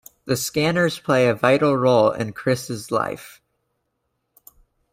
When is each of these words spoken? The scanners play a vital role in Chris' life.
The 0.25 0.35
scanners 0.35 0.97
play 0.97 1.27
a 1.27 1.35
vital 1.35 1.77
role 1.77 2.09
in 2.11 2.33
Chris' 2.33 2.89
life. 2.89 3.39